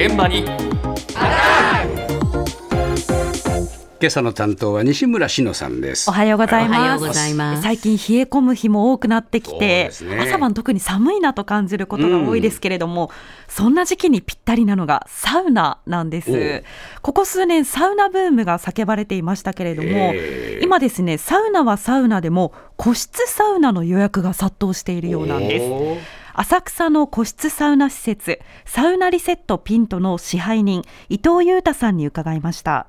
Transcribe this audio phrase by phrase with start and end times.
[0.00, 0.46] 現場に。
[4.02, 6.08] 今朝の担当は西村志乃さんです。
[6.08, 6.78] おはようございます。
[6.78, 7.62] おはようございます。
[7.62, 10.18] 最近冷え込む日も多くなってきて、ね。
[10.22, 13.10] 朝晩特に寒いなと感じることが多いですけれども、
[13.46, 16.64] そんな時期にぴったりなのがサウナなんです。
[17.02, 20.14] ここ数年サウナブームが叫ばれていましたけれども、
[20.62, 25.60] 今ですね、サウナはサウナでも個室サウナの予約が殺到しているようなんで
[25.98, 26.19] す。
[26.42, 32.86] 浅草の個室サウナ施設サウナリセットピントの支配人伊藤裕太さんに伺いました。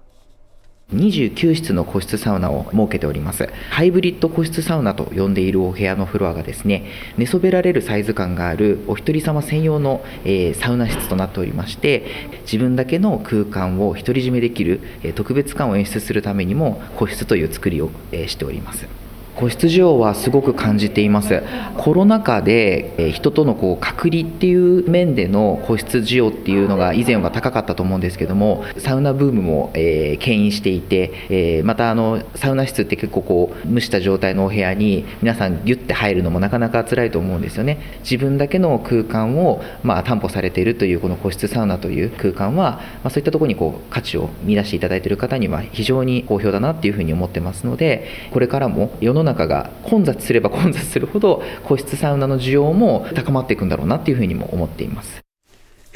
[0.94, 3.50] 29室の個室サウナを設けております。
[3.70, 6.86] ハイブリッド個室サウナと呼んでいるお部屋のフロアがですね
[7.18, 12.06] 寝そべられるサイズ感があるお一人様専用の、えーサウナ室となっておりまして
[12.44, 19.11] 自分だけの空間を独り占めできる、えー特別感を演出するためにも個室という作りを、えーしております。
[19.36, 21.42] 個室需要はすごく感じています。
[21.78, 37.80] コロナ禍でえ人とのこう隔離っていう面での個室需要っていうのが以前は高かったと思うんですけどもサウナブームも、えー牽引していて、えーまたあのサウナ室って結構こう蒸した状態のお部屋に皆さんギュッて入るのもなかなか辛いと思うんですよね。
[38.04, 55.22] 自分だけの空間を、まあ、担保されているというこの個室サウナという空間は、まあ、そういったところにこう価値を見出していただいている方には非常に好評だなっていうふうに思ってますのでこれからも世の中が混雑すれば混雑するほど個室サウナの需要も高まっていくんだろうなっていうふうにも思っています。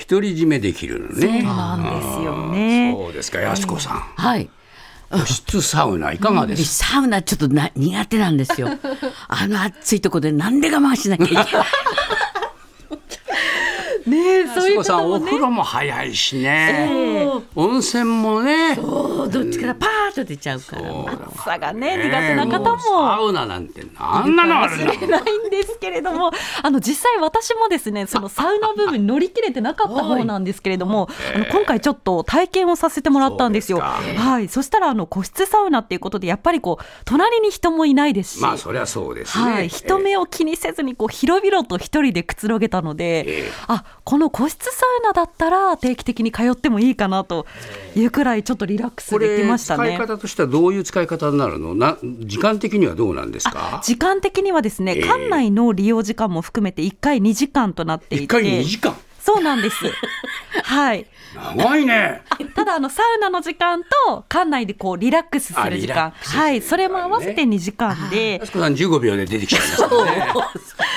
[0.10, 4.50] 独り占めできるのねそうなんですよねそうですか安子さんはい。
[5.10, 6.90] 個室サウナいかがですか？
[6.94, 8.68] サウナちょっとな苦手なんですよ。
[9.30, 11.46] あの暑いとこでなんで我慢しなきゃいけない。
[14.10, 20.90] ねえそういう安子さんお方もね風呂も早いしね温泉もねどっちからパーッと出ちゃうから。
[21.28, 22.76] 暑さがね苦手な方も。
[22.76, 26.32] うサもウナなんてなんなのあれれないんですけれども
[26.64, 33.80] あの実際私もですねそのサウナブームに乗り切れてなかった方なんですけれども あの今回ちょっと体験をさせてもらったんですよ。
[33.80, 34.48] はい。
[34.48, 38.42] そしたらあの個室サウナっていうことでやっぱりこう隣に人もいないですし。
[38.42, 39.52] まあそりゃそうですね。
[39.52, 43.52] はい、人目を気にせずにこう広々と一人でくつろげたので、ええ。
[43.68, 47.46] あこの個室サウナだったら定期的に通ってもいいかなと
[47.96, 49.98] いうくらいちょっとリラックスできましたね。
[50.08, 51.76] 方としてはどういう使い方になるの？
[51.76, 53.82] な時間的にはどうなんですか？
[53.84, 55.02] 時間的にはですね、ええ。
[55.04, 58.24] 館内の利用時間も含めて1回2時間となっていて。
[58.26, 58.96] 一回2時間？
[59.20, 59.76] そうなんです。
[60.64, 61.06] はい。
[61.58, 62.22] 長いね。
[62.54, 68.38] ただあのサウナの時間と館内でこうリラックスすある時間はいそれも合わせて2時間で。
[68.40, 70.34] 安子さん15秒で出てきちゃいますからね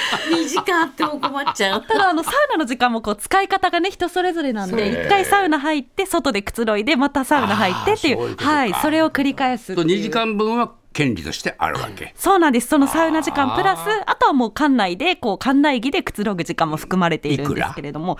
[0.30, 1.82] 2時間あっても困っちゃう。
[1.82, 9.86] ただあのサウナの時間もこう使い方がね人それぞれなんで一回サウナ入って外でくつろいでまたサウナ入ってっていうはいそれを繰り返すという。
[9.86, 12.12] 2時間分は権利としてあるわけ。
[12.16, 12.68] そうなんです。
[12.68, 18.18] そのサウナ時間プラスあとはもう館内でこう館内着でくつろぐ時間も含まれているんですけれども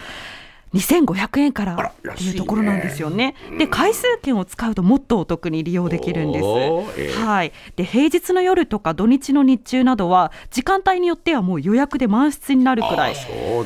[0.75, 3.35] 2500円かららっていうところなんですよね。
[3.59, 6.45] で回数券を使うともっとお得に利用できるんです。
[6.99, 7.25] ええ。
[7.25, 13.15] はい、で平日の夜とか土日の日中などは時間帯によってはもう予約で満室になるくらい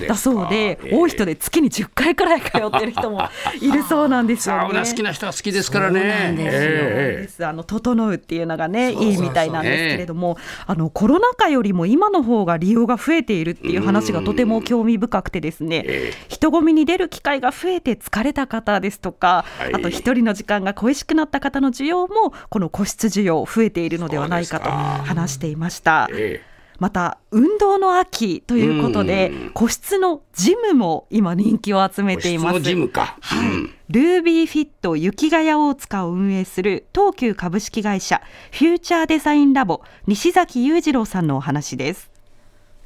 [0.08, 0.96] だそうで、ええ。
[0.96, 3.22] 多い人で月に10回くらい通ってる人も
[3.60, 4.62] いるそうなんですよね。
[4.62, 6.00] サウナ好きな人は好きですからね。
[6.00, 6.60] そうなんですよ。
[6.60, 7.22] ええ。
[7.22, 7.46] です。
[7.46, 10.36] あの整うっていうのがねいいみたいなんですけれども、
[10.66, 19.74] あのコロナ禍よりも今の方が利用が増えているっていう話がとても興味深くてですねえ人混みに出る機会が増えて疲れた方ですとか、はい。
[19.74, 26.08] あと一人の時間が恋しくなった方の需要もこの個室需要増えているのではないかと話していました。
[26.12, 26.42] え
[26.78, 29.50] また運動の秋ということでうん。
[29.50, 32.58] 個室のジムも今人気を集めえています。
[32.58, 33.74] 個室のジムか、うん。
[33.88, 38.20] ルービーフィット雪ヶ谷大塚を運営する東急株式会社
[38.50, 42.11] フューチャーデザインラボ西崎裕次郎さんのお話です。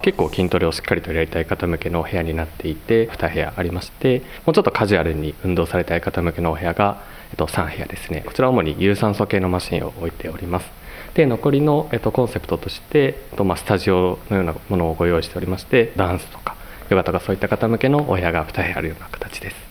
[0.03, 8.23] 結構筋トレをしっかりとやりたい方向けのお部屋になっていて2部屋ありましてもうちょっとカジュアルに運動されたい方向けのお部屋が、えっと、3部屋ですね。
[8.27, 10.71] こちら主に有酸素系のマシンを置いております。
[11.15, 12.99] で残りの、えっと、コンセプトとして、
[13.31, 16.57] えっとまあ、スタジオのようなものをご用意しておりましてダンスとか
[16.91, 19.66] ヨガとかそういった方向けのお部屋が2部屋あるような形です。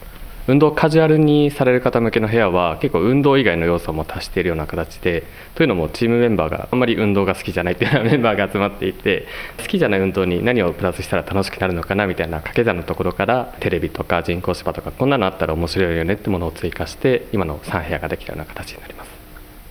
[0.47, 5.23] 運動カジュアルにされる方向けの部屋は結構運動以外の要素も足しているような形で
[5.55, 9.25] というのもチームメンバーがあんまり運動が好きじゃないっていうようなメンバーが集まっていて
[9.57, 19.14] 好きじゃない運動に何をプラスしたら楽しくなるのかなみたいな掛け算のところからテレビとか人工芝とかこんなのあったら面白いよねってものを追加して今の3部屋ができたような形になります。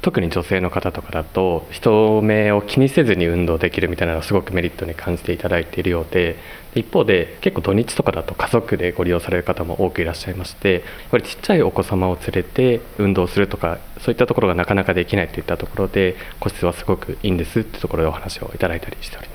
[0.04, 6.36] 特に女性の方とかだと人目を気にせずに運動できるみたいなのをすごくメリットに感じていただいているようで
[6.74, 19.33] 一方で結構土日とかだと家族でご利用される方も多くいらっしゃいましてやっぱりちっちゃいお子様を連れて運動するとかそういったところがなかなかできないといったところで個室はすごくいいんですってところでお話をいただいたりしております。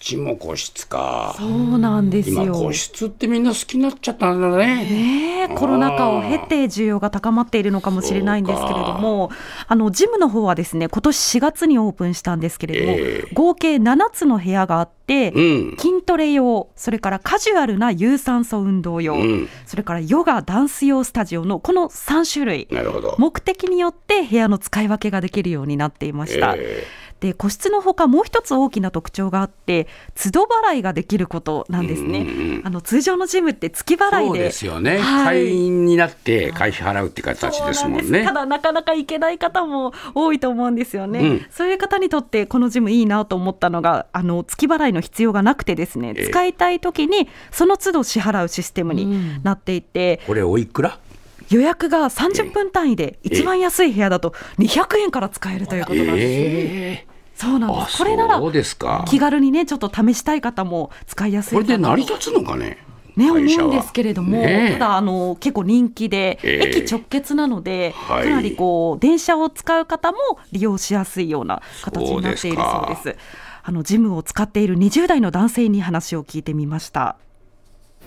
[0.00, 1.34] ちも個室か。
[1.38, 2.42] そうなんですよ。
[2.42, 4.66] 今個室ってみんな好きになっちゃったんだね。
[4.66, 9.30] ねえコロナ禍を経て需要が高まっているのかもしれないんですけれども、
[9.68, 13.34] あのジムの方はですね今年4月にオープンしたんですけれども、ええ。
[13.34, 15.76] 合計7つの部屋があって、うん。
[15.78, 19.48] 筋トレ用、それからカジュアルな有酸素運動用、うん。
[19.66, 23.16] それからヨガ、ダンス用スタジオのこの3種類、なるほど。
[23.18, 26.54] 目的によって部屋の使い分けができるようになっていました。
[26.56, 26.84] え
[27.20, 32.62] で個室のほかもう一つ大きな特徴があって都度払いができることなんですね。
[32.64, 34.38] あの通常のジムって月払いで。
[34.38, 35.44] ですよね、はい。
[35.44, 38.24] 会員になって会費払うって形ですもんね。
[38.24, 41.46] ただなかなか行けない方も多いと思うんですよね、うん。
[41.50, 46.14] そういう方にとってこのジムいいなと思ったのがあの月払いの必要がなくてですね。
[46.16, 46.28] ええ。
[46.28, 50.98] 使いたい時にその都度支払うシステムになっていて、これおいくら？
[51.50, 57.09] 予約が30分単位で一番安い部屋だと200円から使えるということなんです、ええ
[57.40, 59.04] そうなんであすこれならそうですか。
[59.08, 62.84] 気軽にねちょっと試したい方も使いやすいこれで成り立つのかね
[63.16, 64.72] ね、思うんですけれども、ねえ。
[64.74, 66.78] ただあの結構人気で、ええ。
[66.78, 68.24] 駅直結なので、はい。
[68.24, 70.18] かなりこう電車を使う方も
[70.52, 73.04] 利用しやすいような形になっているそうです。
[73.04, 73.18] で
[73.62, 77.16] あのジムを使っている20代の男性に話を聞いてみました。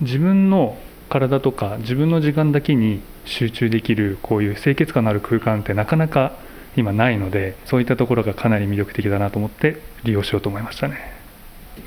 [0.02, 0.78] 自分の
[1.10, 6.32] 体とか自分の時間だけに集中できるこういう清潔感のある空間ってなかなか
[6.76, 11.14] 今ないのでそういったところがかなり魅力的だなと思って利用しようと思いましたね。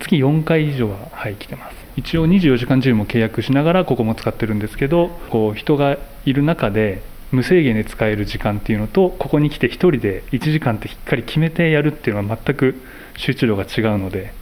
[0.01, 1.77] 月4回以上ははい来てます。
[1.97, 7.03] 一応24時間ジムも契約しながらここも使ってるんですけどこう人がいる中で
[7.33, 12.81] 無制限で使える時間っていうのとここに来て1人で1時間ってしっかり決めてやるっていうのは全く
[13.17, 14.33] 集中度が違うので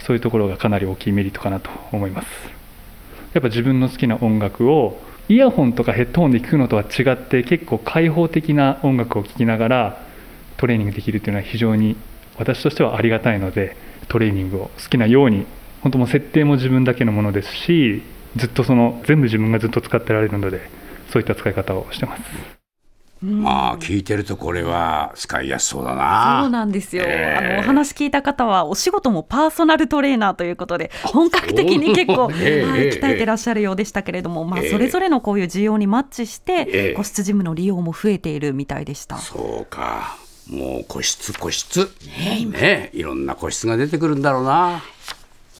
[0.00, 2.28] そういうところがかなり大きいメリットかなと思います。
[3.34, 10.06] やっぱ自分の好きな音楽をイヤホンとかヘッドホンで聴くのとは違って結構開放的な音楽を聴きながら
[10.56, 11.96] トレーニングできるというのは非常に
[12.38, 13.76] 私としてはありがたいので
[14.08, 15.46] トレーニングを好きなように
[15.82, 18.02] 本当も設定も自分だけのものですし
[18.36, 20.60] ずっとその全部自分がずっと使ってられるので
[21.10, 22.61] そういった使い方をしてます。
[23.22, 27.46] まあ聞いてるとこれは使いやすそうだそうななんですよ、ええ。
[27.52, 34.70] あのお話聞いた方はお仕事もパーソナルトレーナーということで本格的に結構、ええはいええ鍛えてらっしゃるようでしたけれども、まあ、ええ。
[34.70, 36.94] それぞれのこういう需要にマッチして、ええ。
[36.94, 39.18] 個室ジムの利用も増えているみたいでした。
[39.18, 40.16] そうか。
[40.48, 41.90] もう個室個室。
[42.50, 44.82] ねえいろんな個室が出てくるんだろうな